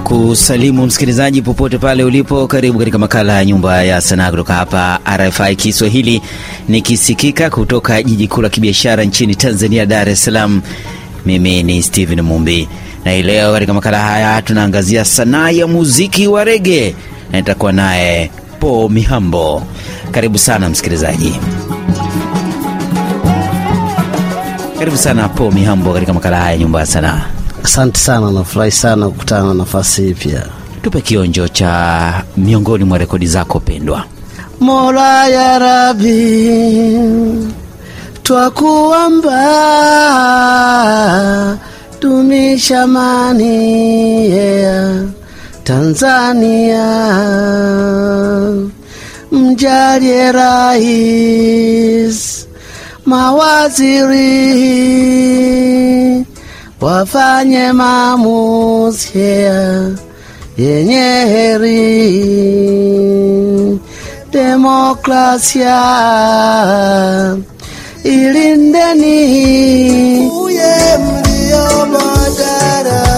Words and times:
kusalimu 0.00 0.86
msikilizaji 0.86 1.42
popote 1.42 1.78
pale 1.78 2.04
ulipo. 2.04 2.46
Karibu 2.46 2.78
katika 2.78 2.98
makala 2.98 3.32
ya 3.32 3.44
Nyumba 3.44 3.82
ya 3.82 4.00
Sanaa 4.00 4.30
kutoka 4.30 4.54
hapa 4.54 4.98
RFI 5.16 5.56
Kiswahili, 5.56 6.22
nikisikika 6.68 7.50
kutoka 7.50 8.02
jiji 8.02 8.28
kuu 8.28 8.42
la 8.42 8.48
kibiashara 8.48 9.04
nchini 9.04 9.34
Tanzania, 9.36 9.86
Dar 9.86 10.08
es 10.08 10.24
Salaam. 10.24 10.62
Mimi 11.26 11.62
ni 11.62 11.82
Steven 11.82 12.20
Mumbi 12.20 12.68
na 13.04 13.12
hii 13.12 13.22
leo 13.22 13.52
katika 13.52 13.74
makala 13.74 13.98
haya 14.00 14.42
tunaangazia 14.42 15.04
sanaa 15.04 15.50
ya 15.50 15.66
muziki 15.66 16.26
wa 16.28 16.44
rege 16.44 16.94
na 17.32 17.38
nitakuwa 17.38 17.72
naye 17.72 18.30
Po 18.60 18.88
Mihambo. 18.88 19.62
Karibu 20.10 20.38
sana 20.38 20.68
msikilizaji, 20.68 21.32
karibu 24.78 24.96
sana 24.96 25.28
Po 25.28 25.50
Mihambo 25.50 25.92
katika 25.92 26.12
makala 26.14 26.40
haya 26.40 26.56
Nyumba 26.58 26.80
ya 26.80 26.86
Sanaa. 26.86 27.22
Asante 27.64 27.98
sana, 28.00 28.30
nafurahi 28.30 28.70
sana 28.70 29.08
kukutana 29.08 29.48
na 29.48 29.54
nafasi 29.54 30.02
hii 30.02 30.14
pia. 30.14 30.46
Tupe 30.82 31.00
kionjo 31.00 31.48
cha 31.48 32.22
miongoni 32.36 32.84
mwa 32.84 32.98
rekodi 32.98 33.26
zako 33.26 33.60
pendwa. 33.60 34.04
Mola 34.60 35.28
ya 35.28 35.58
Rabi, 35.58 36.98
twakuomba 38.22 39.42
dumisha 42.00 42.82
amani 42.82 44.30
ya 44.36 45.02
Tanzania, 45.64 46.84
mjalie 49.32 50.32
rais, 50.32 52.46
mawaziri 53.06 54.52
wafanye 56.82 57.72
maamuzi 57.72 59.18
yenye 60.58 61.08
heri, 61.32 61.80
demokrasia 64.32 65.80
ilindeni. 68.04 69.20
Uye 70.30 70.74
mlio 70.98 71.86
madarakani, 71.92 73.11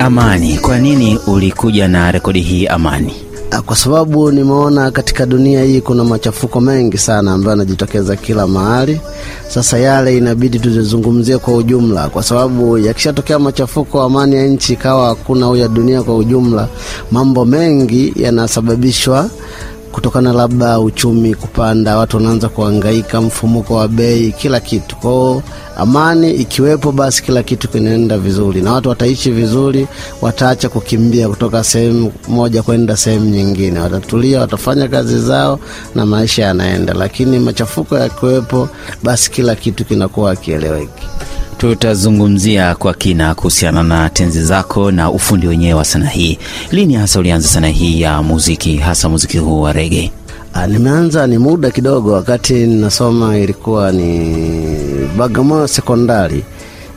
Amani, 0.00 0.58
kwa 0.58 0.78
nini 0.78 1.18
ulikuja 1.26 1.88
na 1.88 2.12
rekodi 2.12 2.40
hii 2.40 2.66
Amani? 2.66 3.12
Ah, 3.50 3.62
Kwa 3.62 3.76
sababu 3.76 4.30
nimeona 4.30 4.90
katika 4.90 5.26
dunia 5.26 5.64
hii 5.64 5.80
kuna 5.80 6.04
machafuko 6.04 6.60
mengi 6.60 6.98
sana 6.98 7.32
ambayo 7.32 7.50
yanajitokeza 7.50 8.16
kila 8.16 8.46
mahali. 8.46 9.00
Sasa 9.48 9.78
yale 9.78 10.16
inabidi 10.16 10.58
tuzizungumzie 10.58 11.38
kwa 11.38 11.54
ujumla, 11.54 12.08
kwa 12.08 12.22
sababu 12.22 12.78
yakishatokea 12.78 13.38
machafuko, 13.38 14.02
amani 14.02 14.36
ya 14.36 14.46
nchi 14.46 14.72
ikawa 14.72 15.08
hakuna 15.08 15.46
au 15.46 15.56
ya 15.56 15.68
dunia 15.68 16.02
kwa 16.02 16.16
ujumla, 16.16 16.68
mambo 17.10 17.44
mengi 17.44 18.12
yanasababishwa 18.16 19.30
kutokana 19.92 20.32
labda 20.32 20.80
uchumi 20.80 21.34
kupanda, 21.34 21.96
watu 21.96 22.16
wanaanza 22.16 22.48
kuhangaika, 22.48 23.20
mfumuko 23.20 23.74
wa 23.74 23.88
bei, 23.88 24.32
kila 24.32 24.60
kitu. 24.60 24.96
Kwao 24.96 25.42
amani 25.80 26.30
ikiwepo, 26.32 26.92
basi 26.92 27.22
kila 27.22 27.42
kitu 27.42 27.68
kinaenda 27.68 28.18
vizuri 28.18 28.62
na 28.62 28.72
watu 28.72 28.88
wataishi 28.88 29.30
vizuri, 29.30 29.86
wataacha 30.22 30.68
kukimbia 30.68 31.28
kutoka 31.28 31.64
sehemu 31.64 32.12
moja 32.28 32.62
kwenda 32.62 32.96
sehemu 32.96 33.24
nyingine, 33.24 33.80
watatulia, 33.80 34.40
watafanya 34.40 34.88
kazi 34.88 35.18
zao 35.20 35.60
na 35.94 36.06
maisha 36.06 36.42
yanaenda. 36.42 36.94
Lakini 36.94 37.38
machafuko 37.38 37.98
yakiwepo, 37.98 38.68
basi 39.02 39.30
kila 39.30 39.54
kitu 39.54 39.84
kinakuwa 39.84 40.30
akieleweki. 40.30 41.06
Tutazungumzia 41.58 42.74
kwa 42.74 42.94
kina 42.94 43.34
kuhusiana 43.34 43.82
na 43.82 44.08
tenzi 44.10 44.42
zako 44.44 44.90
na 44.90 45.10
ufundi 45.10 45.46
wenyewe 45.46 45.74
wa 45.74 45.84
sanaa 45.84 46.06
hii. 46.08 46.38
Lini 46.70 46.94
hasa 46.94 47.18
ulianza 47.20 47.48
sanaa 47.48 47.68
hii 47.68 48.00
ya 48.00 48.22
muziki, 48.22 48.76
hasa 48.76 49.08
muziki 49.08 49.38
huu 49.38 49.60
wa 49.60 49.72
rege? 49.72 50.12
Ah, 50.54 50.66
nimeanza 50.66 51.26
ni 51.26 51.38
muda 51.38 51.70
kidogo, 51.70 52.12
wakati 52.12 52.52
ninasoma 52.54 53.38
ilikuwa 53.38 53.92
ni 53.92 54.36
Bagamoyo 55.18 55.66
sekondari. 55.68 56.44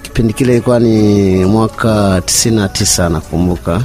Kipindi 0.02 0.34
kile 0.34 0.53
ilikuwa 0.53 0.80
ni 0.80 1.46
mwaka 1.46 2.22
tisini 2.25 2.56
na 2.56 2.69
tisa 2.69 3.09
nakumbuka, 3.09 3.81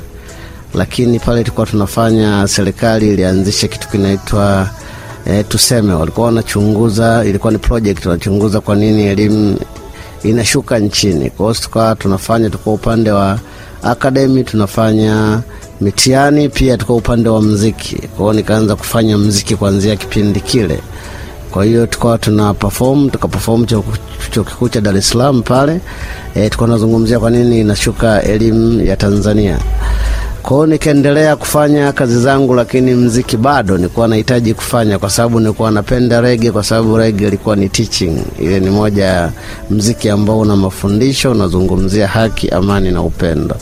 lakini 0.74 1.18
pale 1.18 1.44
tulikuwa 1.44 1.66
tunafanya, 1.66 2.48
serikali 2.48 3.08
ilianzisha 3.12 3.68
kitu 3.68 3.88
kinaitwa 3.88 4.70
e, 5.26 5.42
tuseme, 5.42 5.92
walikuwa 5.94 6.26
wanachunguza, 6.26 7.24
ilikuwa 7.24 7.52
ni 7.52 7.58
project, 7.58 8.06
wanachunguza 8.06 8.60
kwa 8.60 8.76
nini 8.76 9.02
elimu 9.06 9.56
inashuka 10.22 10.78
nchini. 10.78 11.30
Kwa 11.30 11.46
hiyo 11.46 11.62
tukawa 11.62 11.96
tunafanya, 11.96 12.50
tuko 12.50 12.74
upande 12.74 13.10
wa 13.10 13.38
akademi 13.82 14.44
tunafanya 14.44 15.40
mitihani 15.80 16.48
pia 16.48 16.76
tuko 16.76 16.96
upande 16.96 17.28
wa 17.28 17.42
mziki. 17.42 17.96
Kwa 18.16 18.34
nikaanza 18.34 18.76
kufanya 18.76 19.18
mziki 19.18 19.56
kuanzia 19.56 19.96
kipindi 19.96 20.40
kile. 20.40 20.80
Kwa 21.50 21.64
hiyo 21.64 21.86
tukawa 21.86 22.18
tuna 22.18 22.54
perform 22.54 23.10
tukaperform 23.10 23.66
chuo 23.66 23.84
chuo 24.30 24.44
kikuu 24.44 24.68
cha 24.68 24.80
Dar 24.80 24.96
es 24.96 25.08
Salaam 25.08 25.42
pale 25.42 25.80
e, 26.34 26.50
tukawa 26.50 26.68
tunazungumzia 26.68 27.18
kwa 27.20 27.30
nini 27.30 27.60
inashuka 27.60 28.22
elimu 28.22 28.80
ya 28.82 28.96
Tanzania. 28.96 29.58
Kwa 30.42 30.66
nikaendelea 30.66 31.36
kufanya 31.36 31.92
kazi 31.92 32.20
zangu, 32.20 32.54
lakini 32.54 32.94
mziki 32.94 33.36
bado 33.36 33.76
nilikuwa 33.76 34.08
nahitaji 34.08 34.54
kufanya, 34.54 34.98
kwa 34.98 35.10
sababu 35.10 35.40
nilikuwa 35.40 35.70
napenda 35.70 36.20
rege, 36.20 36.50
kwa 36.50 36.64
sababu 36.64 36.96
rege 36.98 37.26
ilikuwa 37.28 37.56
ni 37.56 37.68
teaching. 37.68 38.18
Ile 38.40 38.60
ni 38.60 38.70
moja 38.70 39.04
ya 39.04 39.32
mziki 39.70 40.08
ambao 40.10 40.38
una 40.40 40.56
mafundisho, 40.56 41.30
unazungumzia 41.30 42.08
haki, 42.08 42.48
amani 42.48 42.90
na 42.90 43.02
upendo. 43.02 43.56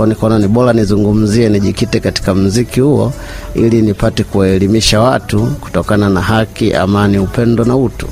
Kwa 0.00 0.06
nikaona 0.06 0.38
ni 0.38 0.48
bora 0.48 0.72
nizungumzie, 0.72 1.48
nijikite 1.48 2.00
katika 2.00 2.34
mziki 2.34 2.80
huo, 2.80 3.12
ili 3.54 3.82
nipate 3.82 4.24
kuwaelimisha 4.24 5.00
watu 5.00 5.46
kutokana 5.46 6.08
na 6.08 6.20
haki, 6.20 6.72
amani, 6.74 7.18
upendo 7.18 7.64
na 7.64 7.76
utu. 7.76 8.06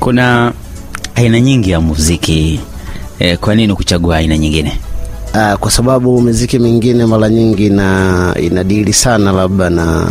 Kuna 0.00 0.52
aina 1.14 1.40
nyingi 1.40 1.70
ya 1.70 1.80
muziki 1.80 2.60
e, 3.18 3.36
kwa 3.36 3.54
nini 3.54 3.74
kuchagua 3.74 4.16
aina 4.16 4.38
nyingine? 4.38 4.78
Ah, 5.34 5.56
kwa 5.56 5.70
sababu 5.70 6.20
miziki 6.20 6.58
mingine 6.58 7.06
mara 7.06 7.28
nyingi 7.28 7.66
ina 7.66 8.34
inadili 8.40 8.92
sana 8.92 9.32
labda 9.32 9.70
na 9.70 10.04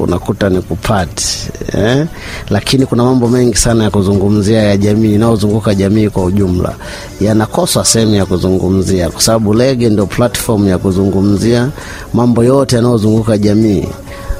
unakuta 0.00 0.48
ni 0.48 0.60
kupati 0.62 1.50
eh? 1.78 2.06
Lakini 2.50 2.86
kuna 2.86 3.04
mambo 3.04 3.28
mengi 3.28 3.56
sana 3.56 3.84
ya 3.84 3.90
kuzungumzia 3.90 4.62
ya 4.62 4.76
jamii 4.76 5.14
inayozunguka 5.14 5.74
jamii 5.74 6.08
kwa 6.08 6.24
ujumla 6.24 6.74
yanakosa 7.20 7.84
sehemu 7.84 8.14
ya 8.14 8.26
kuzungumzia, 8.26 9.10
kwa 9.10 9.22
sababu 9.22 9.54
lege 9.54 9.88
ndio 9.90 10.06
platform 10.06 10.68
ya 10.68 10.78
kuzungumzia 10.78 11.68
mambo 12.14 12.44
yote 12.44 12.76
yanayozunguka 12.76 13.38
jamii 13.38 13.88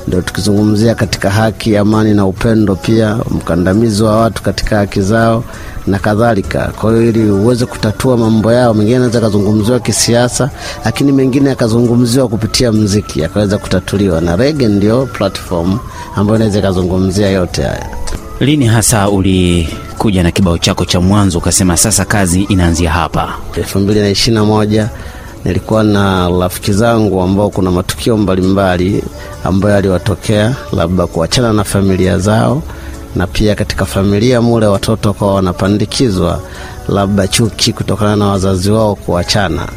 ndio 0.09 0.23
tukizungumzia 0.23 0.95
katika 0.95 1.31
haki, 1.31 1.77
amani 1.77 2.15
na 2.15 2.27
upendo, 2.27 2.75
pia 2.77 3.19
mkandamizi 3.31 4.03
wa 4.03 4.17
watu 4.21 4.43
katika 4.43 4.77
haki 4.77 5.01
zao 5.01 5.45
na 5.87 5.99
kadhalika. 5.99 6.73
Kwa 6.81 6.91
hiyo 6.93 7.09
ili 7.09 7.31
uweze 7.31 7.67
kutatua 7.67 8.17
mambo 8.17 8.53
yao, 8.53 8.75
mengine 8.75 8.97
anaweza 8.97 9.19
akazungumziwa 9.19 9.81
kisiasa, 9.81 10.51
lakini 10.85 11.13
mengine 11.13 11.49
yakazungumziwa 11.49 12.29
kupitia 12.29 12.73
mziki 12.73 13.21
yakaweza 13.21 13.59
kutatuliwa, 13.59 14.21
na 14.21 14.37
rege 14.37 14.69
ndio 14.69 15.07
platform 15.07 15.79
ambayo 16.17 16.37
inaweza 16.37 16.59
ikazungumzia 16.59 17.31
yote 17.31 17.63
haya. 17.63 17.87
Lini 18.41 18.67
hasa 18.67 19.09
ulikuja 19.09 20.23
na 20.23 20.31
kibao 20.31 20.59
chako 20.59 20.85
cha 20.85 21.01
mwanzo 21.01 21.39
ukasema 21.39 21.77
sasa 21.77 22.05
kazi 22.05 22.43
inaanzia 22.43 22.91
hapa? 22.91 23.29
elfu 23.57 23.79
mbili 23.79 24.01
na 24.01 24.09
ishirini 24.09 24.35
na 24.41 24.45
moja 24.45 24.89
nilikuwa 25.45 25.83
na 25.85 26.29
rafiki 26.41 26.73
zangu 26.73 27.21
ambao 27.23 27.51
kuna 27.51 27.71
matukio 27.71 28.17
mbalimbali 28.17 29.05
ambayo 29.45 29.77
aliwatokea 29.77 30.57
labda 30.73 31.07
kuachana 31.07 31.53
na 31.53 31.65
familia 31.65 32.19
zao 32.19 32.63
na 33.17 33.27
pia 33.27 33.55
katika 33.55 33.85
familia 33.85 34.41
mule 34.43 34.67
watoto 34.67 35.09
wakawa 35.09 35.35
wanapandikizwa 35.35 36.41
labda 36.89 37.29
chuki 37.29 37.73
kutokana 37.73 38.17
na 38.17 38.27
wazazi 38.27 38.71
wao 38.71 38.95
kuachana. 38.95 39.69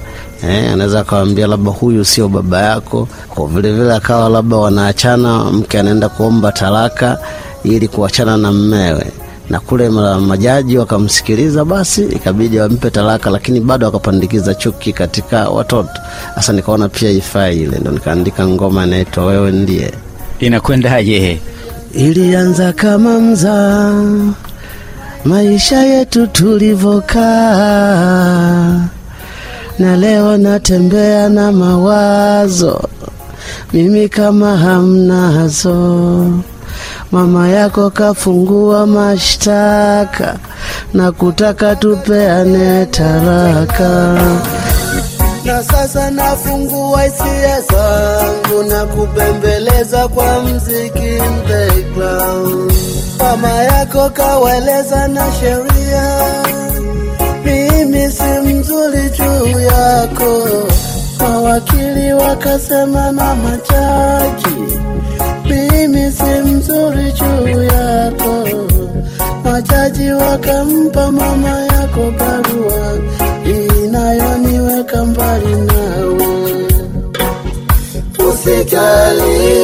Eh, 0.50 0.72
anaweza 0.74 1.00
akawambia 1.00 1.48
labda 1.48 1.72
huyu 1.72 2.06
sio 2.06 2.28
baba 2.28 2.62
yako, 2.62 3.08
kwa 3.30 3.48
vilevile 3.48 3.94
akawa 3.94 4.30
labda 4.30 4.56
wanaachana, 4.56 5.44
mke 5.44 5.80
anaenda 5.80 6.10
kuomba 6.10 6.52
talaka 6.52 7.18
ili 7.64 7.88
kuachana 7.88 8.38
na 8.38 8.52
mmewe 8.52 9.06
na 9.50 9.60
kule 9.60 9.90
ma- 9.90 10.20
majaji 10.20 10.78
wakamsikiliza, 10.78 11.66
basi 11.66 12.04
ikabidi 12.04 12.60
wampe 12.60 12.90
talaka, 12.90 13.30
lakini 13.30 13.60
bado 13.60 13.86
wakapandikiza 13.86 14.54
chuki 14.54 14.94
katika 14.94 15.50
watoto. 15.50 15.90
Sasa 16.36 16.54
nikaona 16.54 16.90
pia 16.90 17.10
ifai 17.10 17.62
ile, 17.62 17.78
ndo 17.80 17.92
nikaandika 17.92 18.48
ngoma 18.48 18.86
inaitwa 18.86 19.26
wewe 19.26 19.52
ndiye. 19.52 19.92
Inakwendaje? 20.40 21.40
Ilianza 21.94 22.74
kama 22.74 23.20
mzaa, 23.20 24.04
maisha 25.26 25.80
yetu 25.80 26.28
tulivokaa, 27.56 28.80
na 29.80 29.96
leo 29.98 30.38
natembea 30.38 31.30
na 31.30 31.52
mawazo, 31.52 32.90
mimi 33.74 34.10
kama 34.10 34.58
hamnazo. 34.58 36.30
Mama 37.12 37.48
yako 37.50 37.90
kafungua 37.90 38.88
mashtaka 38.88 40.36
na 40.94 41.12
kutaka 41.12 41.76
tupeane 41.76 42.86
taraka 42.86 44.20
na 45.46 45.64
sasa 45.64 46.12
nafungua 46.12 47.04
hisia 47.04 47.62
zangu 47.62 48.64
na 48.70 48.86
kubembeleza 48.86 50.08
kwa 50.08 50.44
mziki 50.44 51.20
background. 51.48 52.72
Mama 53.20 53.50
yako 53.50 54.10
kaweleza 54.10 55.08
na 55.08 55.26
sheria, 55.40 56.20
mimi 57.46 58.12
si 58.12 58.24
mzuri 58.54 59.10
juu 59.18 59.60
yako. 59.60 60.48
Mawakili 61.20 62.14
wakasema 62.14 63.12
na 63.12 63.36
majaji, 63.36 64.80
mimi 66.24 66.44
si 66.44 66.52
mzuri 66.52 67.12
juu 67.12 67.64
yako. 67.64 68.48
Majaji 69.44 70.12
wakampa 70.12 71.12
mama 71.12 71.50
yako 71.50 72.12
barua 72.20 72.98
inayoniweka 73.84 75.06
mbali 75.06 75.56
nawe. 75.56 76.68
Usijali, 78.30 79.60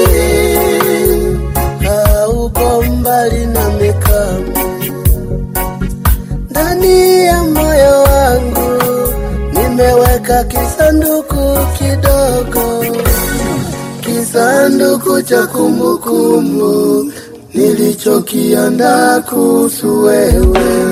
kisanduku 14.82 15.22
cha 15.22 15.48
kumbukumbu 15.48 17.12
nilichokiandaa 17.54 19.20
kuhusu 19.22 20.04
wewe. 20.04 20.91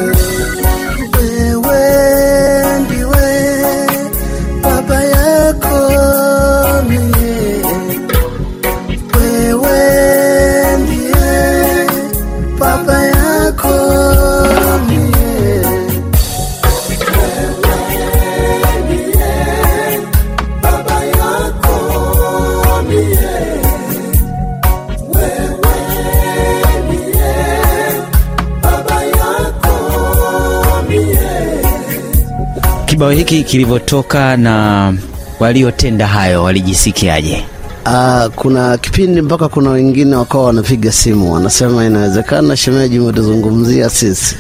Kibao 33.00 33.12
hiki 33.12 33.44
kilivyotoka 33.44 34.38
na 34.38 34.94
waliotenda 35.40 36.07
hayo 36.07 36.44
walijisikiaje? 36.44 37.44
Uh, 37.86 38.25
kuna 38.36 38.78
kipindi 38.78 39.22
mpaka 39.22 39.50
kuna 39.50 39.69
wengine 39.69 40.16
wakawa 40.16 40.46
wanapiga 40.46 40.92
simu 40.92 41.34
wanasema 41.34 41.86
inawezekana 41.86 42.57
shemeji 42.57 43.00
umetuzungumzia 43.00 43.90
sisi. 43.90 44.36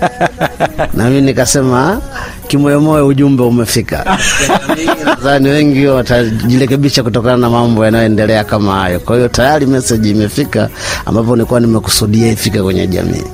Na 0.94 1.10
mimi 1.10 1.20
nikasema 1.22 1.88
"Ah, 1.92 2.00
kimoyomoyo 2.48 3.06
ujumbe 3.06 3.42
umefika. 3.42 4.18
Nadhani 5.06 5.48
wengi 5.48 5.86
watajirekebisha 5.86 7.02
kutokana 7.02 7.36
na 7.36 7.50
mambo 7.50 7.84
yanayoendelea 7.84 8.44
kama 8.44 8.74
hayo. 8.74 9.00
Kwa 9.00 9.16
hiyo 9.16 9.28
tayari 9.28 9.66
meseji 9.66 10.10
imefika 10.10 10.68
ambapo 11.06 11.36
nilikuwa 11.36 11.60
nimekusudia 11.60 12.32
ifike 12.32 12.62
kwenye 12.62 12.86
jamii 12.86 13.24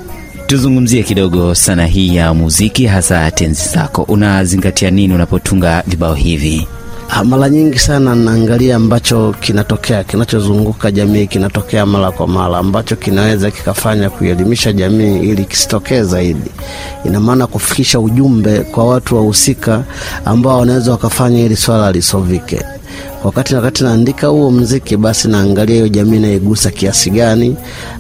Tuzungumzie 0.46 1.02
kidogo 1.02 1.54
sana 1.54 1.86
hii 1.86 2.16
ya 2.16 2.34
muziki, 2.34 2.86
hasa 2.86 3.30
tenzi 3.30 3.68
zako. 3.68 4.02
Unazingatia 4.02 4.90
nini 4.90 5.14
unapotunga 5.14 5.82
vibao 5.86 6.14
hivi? 6.14 6.68
Ah, 7.08 7.24
mara 7.24 7.48
nyingi 7.48 7.78
sana 7.78 8.14
naangalia 8.14 8.76
ambacho 8.76 9.34
kinatokea 9.40 10.04
kinachozunguka 10.04 10.90
jamii 10.90 11.26
kinatokea 11.26 11.86
mara 11.86 12.10
kwa 12.12 12.26
mara 12.28 12.58
ambacho 12.58 12.96
kinaweza 12.96 13.50
kikafanya 13.50 14.10
kuelimisha 14.10 14.72
jamii 14.72 15.18
ili 15.18 15.44
kisitokee 15.44 16.02
zaidi 16.02 16.50
ina 17.04 17.20
maana 17.20 17.46
kufikisha 17.46 18.00
ujumbe 18.00 18.60
kwa 18.60 18.86
watu 18.86 19.16
wahusika 19.16 19.84
ambao 20.24 20.58
wanaweza 20.60 20.90
wakafanya 20.90 21.40
ili 21.44 21.56
swala 21.56 21.92
lisovike 21.92 22.62
wakati 23.24 23.54
wakati 23.54 23.84
naandika 23.84 24.26
huo 24.26 24.50
mziki 24.50 24.96
basi 24.96 25.28
naangalia 25.28 25.74
hiyo 25.74 25.88
jamii 25.88 26.18
naigusa 26.18 26.70
kiasi 26.70 27.10
gani 27.10 27.56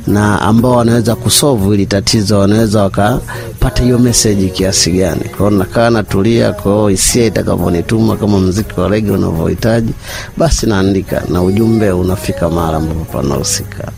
na 0.06 0.42
ambao 0.42 0.72
wanaweza 0.76 1.14
kusovu 1.16 1.74
ili 1.74 1.86
tatizo 1.86 2.38
wanaweza 2.38 2.82
wakapata 2.82 3.82
hiyo 3.82 3.98
meseji 3.98 4.48
kiasi 4.48 4.90
gani. 4.92 5.24
Kwao 5.36 5.50
nakaa 5.50 5.90
natulia 5.90 6.52
kwao 6.52 6.88
hisia 6.88 7.26
itakavyonituma 7.26 8.16
kama 8.16 8.38
mziki 8.40 8.80
wa 8.80 8.88
rege 8.88 9.10
unavyohitaji 9.10 9.92
basi 10.36 10.66
naandika 10.66 11.22
na 11.28 11.42
ujumbe 11.42 11.92
unafika 11.92 12.48
mahali 12.48 12.76
ambapo 12.76 13.04
panahusika 13.04 13.92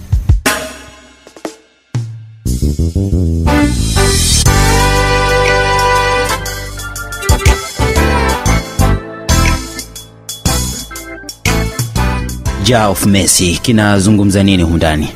Jar 12.66 12.90
kinazungumza 13.62 14.42
nini 14.42 14.62
humu 14.62 14.76
ndani? 14.76 15.08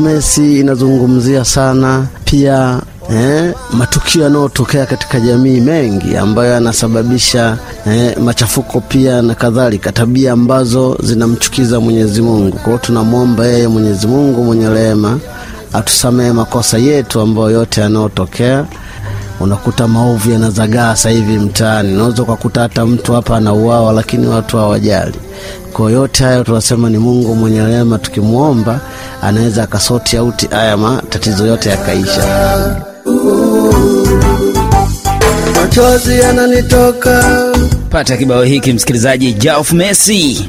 Messi 0.00 0.60
inazungumzia 0.60 1.44
sana 1.44 2.06
pia 2.24 2.80
eh, 3.12 3.54
matukio 3.72 4.22
yanayotokea 4.22 4.86
katika 4.86 5.20
jamii 5.20 5.60
mengi 5.60 6.16
ambayo 6.16 6.52
yanasababisha 6.52 7.56
eh, 7.86 8.16
machafuko 8.18 8.80
pia 8.80 9.22
na 9.22 9.34
kadhalika, 9.34 9.92
tabia 9.92 10.32
ambazo 10.32 10.98
zinamchukiza 11.02 11.80
Mwenyezi 11.80 12.22
Mungu. 12.22 12.56
Kwa 12.58 12.78
tunamwomba 12.78 13.46
yeye 13.46 13.68
Mwenyezi 13.68 14.06
Mungu 14.06 14.44
mwenye 14.44 14.68
rehema 14.70 15.18
atusamehe 15.72 16.32
makosa 16.32 16.78
yetu 16.78 17.20
ambayo 17.20 17.50
yote 17.50 17.80
yanayotokea 17.80 18.64
unakuta 19.40 19.88
maovu 19.88 20.30
yanazagaa 20.30 20.96
sasa 20.96 21.10
hivi 21.10 21.38
mtaani. 21.38 21.94
Unaweza 21.94 22.22
ukakuta 22.22 22.60
hata 22.60 22.86
mtu 22.86 23.12
hapa 23.12 23.36
anauawa, 23.36 23.92
lakini 23.92 24.26
watu 24.26 24.56
hawajali. 24.56 25.14
Kwa 25.72 25.90
yote 25.90 26.24
hayo 26.24 26.44
tunasema 26.44 26.90
ni 26.90 26.98
Mungu 26.98 27.34
mwenye 27.34 27.66
rehema, 27.66 27.98
tukimwomba 27.98 28.80
anaweza 29.22 29.62
akasoti 29.62 30.16
auti 30.16 30.46
haya 30.46 30.76
matatizo 30.76 31.46
yote 31.46 31.68
yakaisha. 31.70 32.22
Machozi 35.60 36.18
yananitoka 36.18 37.24
Pata 37.90 38.16
kibao 38.16 38.42
hiki 38.42 38.72
msikilizaji, 38.72 39.32
Jauf 39.32 39.72
Messi. 39.72 40.48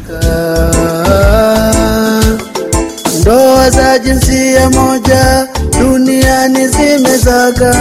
Ndoa 3.21 3.69
za 3.69 3.99
jinsia 3.99 4.69
moja 4.69 5.47
duniani 5.79 6.67
zimezaga, 6.67 7.73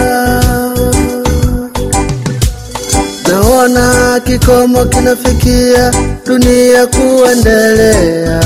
naona 3.27 3.93
kikomo 4.19 4.85
kinafikia 4.85 5.91
dunia 6.25 6.87
kuendelea. 6.87 8.39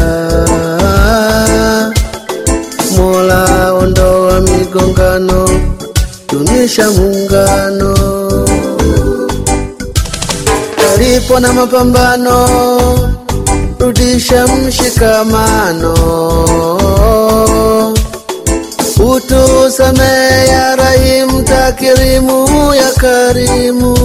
Mola 2.97 3.73
ondoa 3.73 4.41
migongano, 4.41 5.49
dumisha 6.31 6.91
muungano. 6.91 7.93
Palipo 10.77 11.39
na 11.39 11.53
mapambano, 11.53 12.47
rudisha 13.79 14.47
mshikamano. 14.47 15.93
Utusamehe 18.99 20.47
ya 20.47 20.75
Rahimu, 20.75 21.41
takirimu 21.43 22.73
ya 22.75 22.91
karimu. 22.91 23.97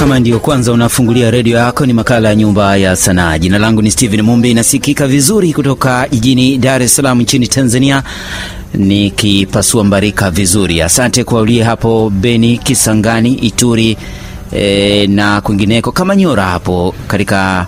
Kama 0.00 0.18
ndiyo 0.20 0.38
kwanza 0.40 0.72
unafungulia 0.72 1.30
redio 1.30 1.58
yako, 1.58 1.86
ni 1.86 1.92
makala 1.92 2.28
ya 2.28 2.34
Nyumba 2.34 2.76
ya 2.76 2.96
Sanaa. 2.96 3.38
Jina 3.38 3.58
langu 3.58 3.82
ni 3.82 3.90
Steven 3.90 4.22
Mumbi, 4.22 4.50
inasikika 4.50 5.06
vizuri 5.06 5.52
kutoka 5.52 6.08
jijini 6.10 6.58
Dar 6.58 6.82
es 6.82 6.96
Salaam 6.96 7.20
nchini 7.20 7.48
Tanzania, 7.48 8.02
nikipasua 8.74 9.84
mbarika 9.84 10.30
vizuri. 10.30 10.82
Asante 10.82 11.24
kwa 11.24 11.40
ulie 11.40 11.62
hapo 11.62 12.10
Beni, 12.10 12.58
Kisangani, 12.58 13.34
Ituri 13.34 13.96
e, 14.52 15.06
na 15.06 15.40
kwingineko 15.40 15.92
kama 15.92 16.16
Nyora 16.16 16.44
hapo 16.44 16.94
katika 17.08 17.66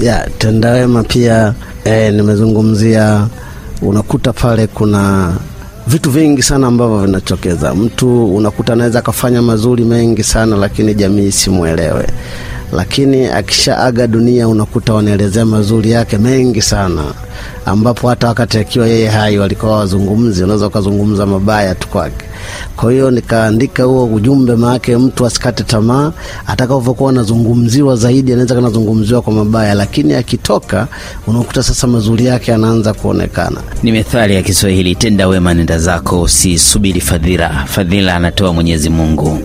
ya 0.00 0.30
Tendawema 0.38 1.02
pia 1.02 1.54
eh, 1.84 2.12
nimezungumzia. 2.14 3.26
Unakuta 3.82 4.32
pale 4.32 4.66
kuna 4.66 5.34
vitu 5.86 6.10
vingi 6.10 6.42
sana 6.42 6.66
ambavyo 6.66 6.98
vinatokeza. 6.98 7.74
Mtu 7.74 8.36
unakuta 8.36 8.72
anaweza 8.72 8.98
akafanya 8.98 9.42
mazuri 9.42 9.84
mengi 9.84 10.22
sana, 10.22 10.56
lakini 10.56 10.94
jamii 10.94 11.26
isimwelewe, 11.26 12.06
lakini 12.72 13.26
akishaaga 13.26 14.06
dunia 14.06 14.48
unakuta 14.48 14.94
wanaelezea 14.94 15.44
mazuri 15.44 15.90
yake 15.90 16.18
mengi 16.18 16.62
sana, 16.62 17.04
ambapo 17.66 18.08
hata 18.08 18.28
wakati 18.28 18.58
akiwa 18.58 18.86
yeye 18.88 19.08
hai 19.08 19.38
walikuwa 19.38 19.76
wazungumzi, 19.76 20.44
unaweza 20.44 20.66
ukazungumza 20.66 21.26
mabaya 21.26 21.74
tu 21.74 21.88
kwake. 21.88 22.24
Kwa 22.76 22.92
hiyo 22.92 23.10
nikaandika 23.10 23.82
huo 23.84 24.04
ujumbe, 24.06 24.56
maake 24.56 24.96
mtu 24.96 25.26
asikate 25.26 25.64
tamaa, 25.64 26.12
atakavyokuwa 26.46 27.10
anazungumziwa 27.10 27.96
zaidi, 27.96 28.32
anaweza 28.32 28.54
kanazungumziwa 28.54 29.22
kwa 29.22 29.32
mabaya, 29.32 29.74
lakini 29.74 30.14
akitoka 30.14 30.88
unakuta 31.26 31.62
sasa 31.62 31.86
mazuri 31.86 32.26
yake 32.26 32.54
anaanza 32.54 32.94
kuonekana. 32.94 33.60
Ni 33.82 33.92
methali 33.92 34.34
ya 34.34 34.42
Kiswahili, 34.42 34.94
tenda 34.94 35.28
wema 35.28 35.54
nenda 35.54 35.78
zako, 35.78 36.22
usisubiri 36.22 37.00
fadhila. 37.00 37.64
Fadhila 37.66 38.16
anatoa 38.16 38.52
Mwenyezi 38.52 38.90
Mungu. 38.90 39.38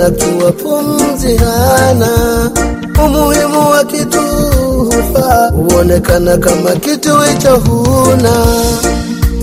Kiwa 0.00 0.52
pumzi 0.52 1.36
hana. 1.36 2.08
Umuhimu 3.04 3.70
wa 3.70 3.84
kitu 3.84 4.20
hufa 4.84 5.52
huonekana 5.56 6.36
kama 6.36 6.70
kitu 6.70 7.18
hicho 7.18 7.56
huna. 7.56 8.46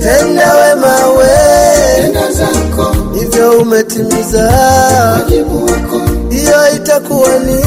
Tenda 0.04 0.54
wema 0.56 1.08
we, 1.08 2.32
zako, 2.34 2.96
hivyo 3.20 3.52
umetimiza, 3.52 4.44
wajibu 5.14 5.66
wako, 5.66 6.02
hiyo 6.30 6.76
itakuwa 6.76 7.30
ni 7.40 7.62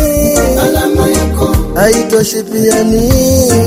alama 0.59 1.09
yako, 1.11 1.57
haitoshi 1.75 2.43
pia 2.43 2.83
ni 2.85 3.09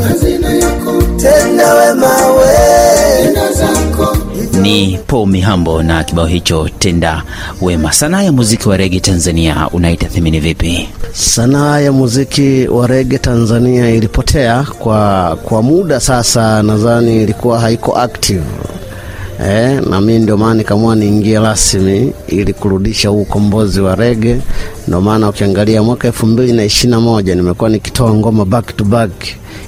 hazina 0.07 0.49
yako. 0.53 0.91
tenda 1.17 1.73
wema 1.75 2.07
we, 2.27 3.33
zako, 3.53 4.17
Ni 4.61 4.99
Po 5.07 5.25
Mihambo 5.25 5.83
na 5.83 6.03
kibao 6.03 6.25
hicho 6.25 6.69
tenda 6.79 7.23
wema. 7.61 7.91
Sanaa 7.91 8.21
ya 8.23 8.31
muziki 8.31 8.69
wa 8.69 8.77
rege 8.77 8.99
Tanzania 8.99 9.69
unaitathimini 9.73 10.39
vipi? 10.39 10.89
Sanaa 11.13 11.79
ya 11.79 11.91
muziki 11.91 12.67
wa 12.67 12.87
rege 12.87 13.17
Tanzania 13.17 13.89
ilipotea 13.89 14.63
kwa, 14.79 15.35
kwa 15.43 15.61
muda 15.63 15.99
sasa, 15.99 16.63
nadhani 16.63 17.23
ilikuwa 17.23 17.59
haiko 17.59 17.97
active 17.97 18.43
eh, 19.45 19.81
na 19.89 20.01
mimi 20.01 20.19
ndio 20.19 20.37
maana 20.37 20.53
nikaamua 20.53 20.95
niingie 20.95 21.39
rasmi 21.39 22.13
ili 22.27 22.53
kurudisha 22.53 23.09
huu 23.09 23.21
ukombozi 23.21 23.81
wa 23.81 23.95
rege. 23.95 24.37
Ndio 24.87 25.01
maana 25.01 25.29
ukiangalia 25.29 25.83
mwaka 25.83 26.07
elfu 26.07 26.25
mbili 26.25 26.53
na 26.53 26.63
ishirini 26.63 26.91
na 26.91 26.99
moja 26.99 27.35
nimekuwa 27.35 27.69
nikitoa 27.69 28.13
ngoma 28.13 28.45
back 28.45 28.77
to 28.77 28.83
back 28.83 29.11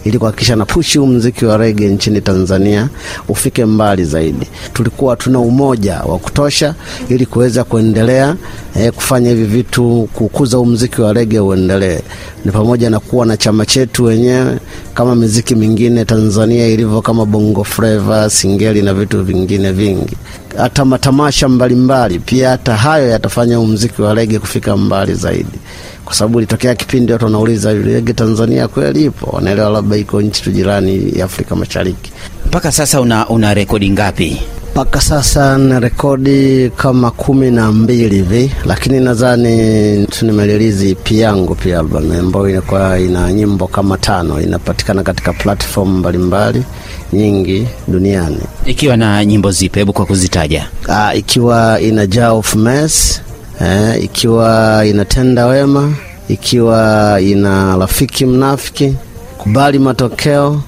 ili 0.04 0.20
kuhakikisha 0.20 0.56
na 0.56 0.66
pushi 0.66 0.98
huu 0.98 1.08
mziki 1.08 1.46
wa 1.46 1.58
rege 1.58 1.88
nchini 1.88 2.22
Tanzania 2.22 2.90
ufike 3.28 3.66
mbali 3.66 4.06
zaidi. 4.06 4.48
Tulikuwa 4.74 5.16
tuna 5.16 5.40
umoja 5.40 6.00
wa 6.00 6.20
kutosha 6.20 6.76
ili 7.10 7.26
kuweza 7.26 7.64
kuendelea 7.64 8.36
eh, 8.80 8.92
kufanya 8.94 9.30
hivi 9.30 9.44
vitu, 9.44 10.10
kukuza 10.14 10.58
huu 10.58 10.66
mziki 10.66 11.02
wa 11.02 11.14
rege 11.14 11.40
uendelee, 11.40 12.00
ni 12.46 12.52
pamoja 12.52 12.90
na 12.90 13.00
kuwa 13.00 13.26
na 13.26 13.38
chama 13.38 13.66
chetu 13.66 14.04
wenyewe 14.04 14.60
kama 14.94 15.16
miziki 15.16 15.56
mingine 15.56 16.06
Tanzania 16.06 16.68
ilivyo, 16.68 17.02
kama 17.02 17.26
bongo 17.26 17.64
flava, 17.64 18.30
singeli 18.30 18.82
na 18.82 18.94
vitu 18.94 19.24
vingine 19.24 19.72
vingi, 19.72 20.18
hata 20.58 20.86
matamasha 20.86 21.50
mbalimbali 21.50 22.20
pia, 22.20 22.50
hata 22.50 22.76
hayo 22.76 23.08
yatafanya 23.10 23.60
muziki 23.60 24.02
wa 24.02 24.14
rege 24.14 24.40
kufika 24.40 24.78
mbali 24.78 25.14
zaidi 25.14 25.60
kwa 26.06 26.16
sababu 26.16 26.38
ilitokea 26.40 26.76
kipindi 26.76 27.14
watu 27.14 27.26
wanauliza 27.26 27.74
rege 27.74 28.14
Tanzania 28.14 28.68
kweli 28.68 29.06
ipo, 29.06 29.30
wanaelewa 29.36 29.70
labda 29.70 29.98
iko 29.98 30.22
nchi 30.22 30.44
tu 30.44 30.52
jirani 30.52 31.12
ya 31.20 31.26
Afrika 31.26 31.56
Mashariki. 31.56 32.12
Mpaka 32.46 32.72
sasa 32.72 33.02
una, 33.02 33.30
una 33.30 33.54
rekodi 33.54 33.90
ngapi? 33.90 34.42
Mpaka 34.72 35.02
sasa 35.02 35.58
na 35.58 35.80
rekodi 35.80 36.70
kama 36.76 37.12
kumi 37.12 37.52
na 37.52 37.72
mbili 37.72 38.16
hivi, 38.16 38.52
lakini 38.66 39.00
nadhani 39.00 40.08
nimerilizi 40.22 40.90
EP 40.92 41.12
yangu 41.12 41.56
pia 41.56 41.80
album 41.80 42.12
ambayo 42.12 42.50
inakuwa 42.50 43.00
ina 43.00 43.34
nyimbo 43.34 43.68
kama 43.68 43.98
tano, 43.98 44.42
inapatikana 44.42 45.04
katika 45.04 45.34
platform 45.34 45.98
mbalimbali 45.98 46.64
nyingi 47.14 47.68
duniani. 47.88 48.38
Ikiwa 48.66 48.98
na 48.98 49.26
nyimbo 49.26 49.52
zipi? 49.52 49.80
Hebu 49.80 49.94
kwa 49.94 50.06
kuzitaja. 50.06 50.66
Aa, 50.90 51.14
ikiwa 51.14 51.82
ina 51.82 52.06
Jar 52.08 52.32
of 52.32 52.56
Mess, 52.56 53.22
eh, 53.62 54.04
ikiwa 54.04 54.84
inatenda 54.86 55.46
Wema, 55.46 55.94
ikiwa 56.30 57.18
ina 57.22 57.78
Rafiki 57.78 58.26
Mnafiki, 58.26 58.94
Kubali 59.38 59.80
Matokeo, 59.80 60.62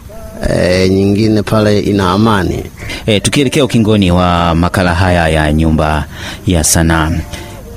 E, 0.49 0.89
nyingine 0.89 1.41
pale 1.43 1.79
ina 1.79 2.11
Amani. 2.11 2.63
E, 3.05 3.19
tukielekea 3.19 3.65
ukingoni 3.65 4.11
wa 4.11 4.55
makala 4.55 4.95
haya 4.95 5.27
ya 5.29 5.53
Nyumba 5.53 6.05
ya 6.47 6.63
Sanaa, 6.63 7.11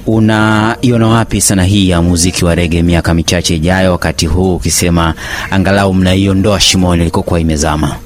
unaiona 0.07 1.09
wapi 1.09 1.41
sanaa 1.41 1.63
hii 1.63 1.89
ya 1.89 2.03
muziki 2.03 2.45
wa 2.45 2.55
rege 2.55 2.83
miaka 2.83 3.15
michache 3.15 3.57
ijayo, 3.57 3.93
wakati 3.93 4.27
huu 4.27 4.55
ukisema 4.57 5.15
angalau 5.51 5.95
mnaiondoa 5.95 6.61
shimoni 6.61 7.03
ilikokuwa 7.03 7.41
imezama? 7.41 7.97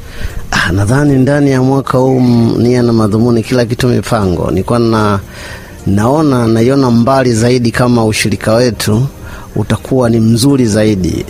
Ah, 0.50 0.72
nadhani 0.72 1.14
ndani 1.14 1.50
ya 1.50 1.62
mwaka 1.62 1.98
huu 1.98 2.20
nia 2.58 2.82
na 2.82 2.92
madhumuni 2.92 3.42
kila 3.42 3.64
kitu 3.66 3.88
mipango. 3.88 4.50
Nilikuwa 4.50 4.78
na 4.78 5.20
naona 5.86 6.46
naiona 6.46 6.90
mbali 6.90 7.32
zaidi 7.32 7.70
kama 7.70 8.04
ushirika 8.04 8.54
wetu 8.54 9.06
utakuwa 9.56 10.10
ni 10.10 10.20
mzuri 10.20 10.66
zaidi. 10.66 11.24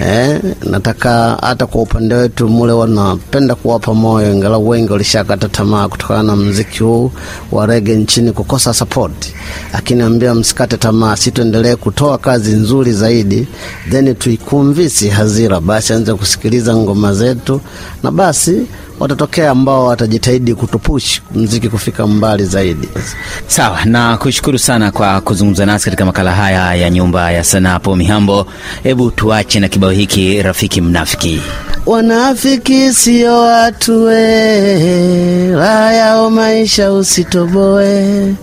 Eh, 0.00 0.40
nataka 0.70 1.38
hata 1.42 1.66
kwa 1.66 1.82
upande 1.82 2.14
wetu 2.14 2.48
mule 2.48 2.72
wanapenda 2.72 3.54
kuwapa 3.54 3.94
moyo, 3.94 4.32
ingalau 4.34 4.68
wengi 4.68 4.92
walishakata 4.92 5.48
tamaa 5.48 5.88
kutokana 5.88 6.22
na 6.22 6.36
mziki 6.36 6.82
huu 6.82 7.10
wa 7.52 7.66
rege 7.66 7.96
nchini 7.96 8.32
kukosa 8.32 8.74
support, 8.74 9.32
lakini 9.72 10.02
ambia 10.02 10.34
msikate 10.34 10.76
tamaa, 10.76 11.16
si 11.16 11.30
tuendelee 11.30 11.76
kutoa 11.76 12.18
kazi 12.18 12.52
nzuri 12.52 12.92
zaidi, 12.92 13.48
then 13.90 14.14
tuikumvisi 14.14 15.08
hazira, 15.08 15.60
basi 15.60 15.92
anze 15.92 16.14
kusikiliza 16.14 16.76
ngoma 16.76 17.14
zetu, 17.14 17.60
na 18.02 18.10
basi 18.10 18.66
watatokea 19.00 19.50
ambao 19.50 19.86
watajitahidi 19.86 20.54
kutupush 20.54 21.20
mziki 21.34 21.68
kufika 21.68 22.06
mbali 22.06 22.44
zaidi. 22.44 22.88
Sawa, 23.46 23.84
na 23.84 24.16
kushukuru 24.16 24.58
sana 24.58 24.90
kwa 24.92 25.20
kuzungumza 25.20 25.66
nasi 25.66 25.84
katika 25.84 26.04
makala 26.04 26.32
haya 26.32 26.74
ya 26.74 26.90
Nyumba 26.90 27.30
ya 27.32 27.44
Sanaa 27.44 27.78
po 27.78 27.96
Mihambo. 27.96 28.46
Hebu 28.82 29.10
tuache 29.10 29.60
na 29.60 29.68
kibao 29.68 29.90
hiki, 29.90 30.42
rafiki 30.42 30.80
mnafiki. 30.80 31.40
Wanafiki 31.88 32.92
sio 32.94 33.40
watu 33.40 34.04
we, 34.04 35.52
raha 35.56 35.92
maisha 36.30 36.92
usitoboe, 36.92 38.34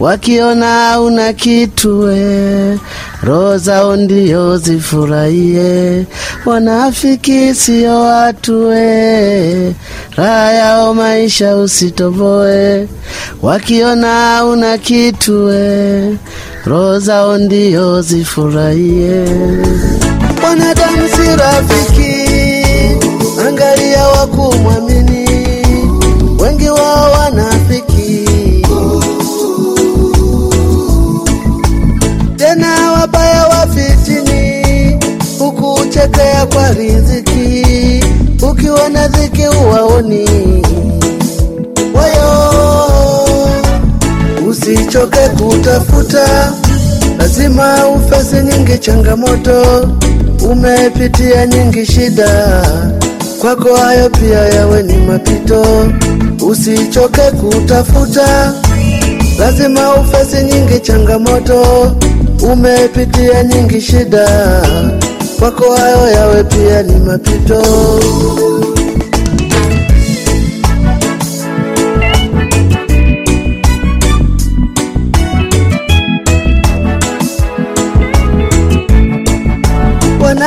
wakiona 0.00 1.00
una 1.00 1.32
kitu 1.32 2.00
we, 2.00 2.78
zao 3.58 3.96
ndio 3.96 4.56
zifurahie. 4.58 6.04
Wanafiki 6.46 7.54
sio 7.54 8.00
watu 8.00 8.68
we, 8.68 9.74
raha 10.16 10.52
yao 10.52 10.94
maisha 10.94 11.56
usitoboe, 11.56 12.88
wakiona 13.42 14.44
una 14.44 14.78
kitu 14.78 15.44
we, 15.44 16.16
zao 16.98 17.38
ndio 17.38 18.02
zifurahie. 18.02 19.24
Wanadamu 20.44 21.08
si 21.08 21.36
rafiki, 21.36 22.13
changamoto, 48.84 49.88
umepitia 50.50 51.46
nyingi 51.46 51.86
shida, 51.86 52.62
kwako 53.40 53.74
hayo 53.76 54.10
pia 54.10 54.38
yawe 54.38 54.82
ni 54.82 54.96
mapito. 54.96 55.64
Usichoke 56.48 57.20
kutafuta, 57.30 58.54
lazima 59.38 59.94
ufesi 59.94 60.44
nyingi 60.44 60.80
changamoto, 60.80 61.62
umepitia 62.52 63.44
nyingi 63.44 63.80
shida, 63.80 64.28
kwako 65.38 65.74
hayo 65.74 66.08
yawe 66.10 66.44
pia 66.44 66.82
ni 66.82 66.96
mapito. 66.96 67.62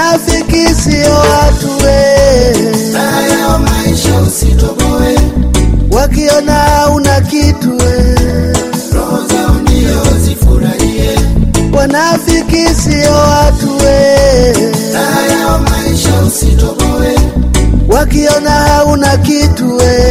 Wanafiki 0.01 0.75
sio 0.75 1.11
watu 1.13 1.77
we, 1.83 2.53
raha 2.93 3.59
maisha 3.59 4.21
usitoboe, 4.27 5.19
wakiona 5.91 6.89
una 6.95 7.21
kitu 7.21 7.77
we. 7.77 8.15
roho 8.95 9.27
zao 9.27 9.55
ndio 9.61 10.17
zifurahie. 10.23 11.19
Wanafiki 11.73 12.65
sio 12.75 13.11
watu 13.11 13.77
we, 13.77 14.53
Raha 14.93 15.57
maisha 15.57 16.09
usitoboe, 16.27 17.15
wakiona 17.87 18.83
una 18.85 19.17
kitu 19.17 19.77
we. 19.77 20.06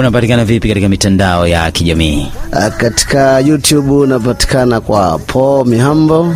Unapatikana 0.00 0.44
vipi 0.44 0.68
katika 0.68 0.88
mitandao 0.88 1.46
ya 1.46 1.70
kijamii? 1.70 2.26
Ah, 2.52 2.70
Katika 2.70 3.40
YouTube 3.40 3.90
unapatikana 3.92 4.80
kwa 4.80 5.18
Po 5.18 5.64
Mihambo 5.64 6.34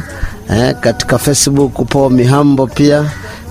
eh, 0.50 0.74
katika 0.80 1.18
Facebook 1.18 1.88
Po 1.88 2.10
Mihambo 2.10 2.66
pia 2.66 3.04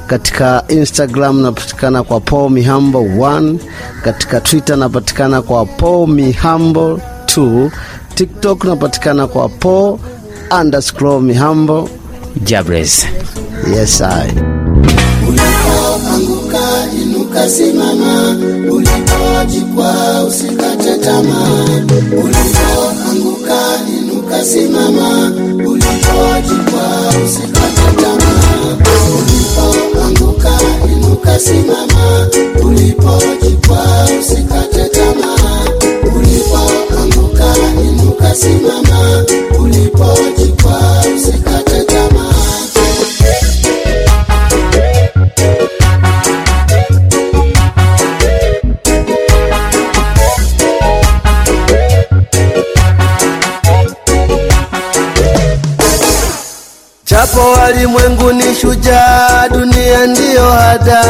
katika 0.08 0.64
Instagram 0.68 1.42
napatikana 1.42 2.04
kwa 2.04 2.20
Po 2.20 2.50
Mihambo 2.50 3.00
1 3.02 3.56
katika 4.04 4.42
Twitter 4.42 4.78
napatikana 4.78 5.42
kwa 5.42 5.66
Po 5.66 6.08
Mihambo 6.08 7.00
2 7.26 7.70
TikTok 8.16 8.64
napatikana 8.64 9.28
kwa 9.28 9.50
Po 9.50 10.00
underscore 10.62 11.20
Mihambo 11.22 11.90
Jabres. 12.44 13.06
yes 13.76 14.02
I 14.02 14.30
inuka, 17.34 18.36
ulipojikwa 18.72 20.24
usikate 20.28 20.98
tamaa. 20.98 21.66
Ulipoanguka 22.24 23.60
inuka, 24.00 24.46
simama. 24.46 25.32
ulipojikwa 25.68 27.14
usikate 27.26 28.02
tamaa. 28.02 28.78
Ulipoanguka 29.20 30.60
inuka, 30.96 31.40
simama. 31.40 32.28
ulipojikwa 32.64 34.08
usikate 34.20 34.90
tamaa. 34.90 35.66
Ulipoanguka 36.16 37.56
inuka, 37.90 38.36
simama. 38.36 39.26
ulipojikwa 39.60 40.82
usikate 41.16 41.84
walimwengu 57.52 58.32
ni 58.32 58.56
shujaa, 58.56 59.48
dunia 59.50 60.06
ndiyo 60.08 60.52
hada. 60.52 61.04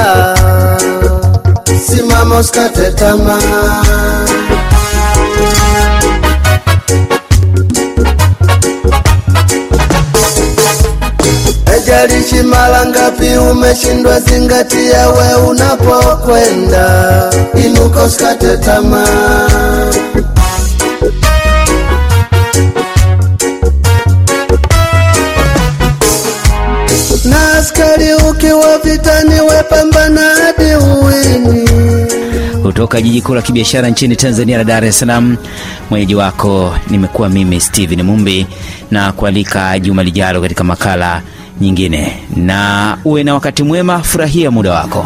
Simama 1.88 2.40
usikate 2.40 2.92
tamaa. 2.92 3.84
Haijalishi 11.66 12.44
mara 12.44 12.86
ngapi 12.86 13.38
umeshindwa, 13.52 14.20
zingatia 14.20 15.10
we 15.10 15.36
unapokwenda, 15.50 16.86
inuka 17.66 18.04
usikate 18.04 18.58
tamaa. 18.58 19.92
Vitani, 29.64 30.20
hadi 30.20 30.76
uweni. 30.76 31.70
Kutoka 32.62 33.02
jiji 33.02 33.22
kuu 33.22 33.36
la 33.36 33.42
kibiashara 33.42 33.90
nchini 33.90 34.16
Tanzania 34.16 34.58
la 34.58 34.64
Dar 34.64 34.86
es 34.86 35.00
Salaam, 35.00 35.38
mwenyeji 35.90 36.16
wako 36.16 36.76
nimekuwa 36.90 37.30
mimi 37.30 37.60
Steven 37.60 38.02
Mumbi 38.04 38.48
na 38.92 39.12
kualika 39.12 39.80
juma 39.80 40.04
lijalo 40.04 40.42
katika 40.42 40.64
makala 40.64 41.22
nyingine, 41.62 42.14
na 42.36 42.98
uwe 43.06 43.24
na 43.24 43.34
wakati 43.34 43.64
mwema, 43.64 44.00
furahia 44.04 44.52
muda 44.52 44.72
wako. 44.74 45.06